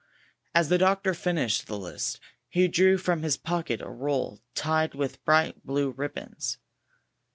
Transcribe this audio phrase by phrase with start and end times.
[0.55, 2.19] As the doctor finished the list,
[2.49, 6.57] he drew from his pocket a roll tied with bright blue rib bons.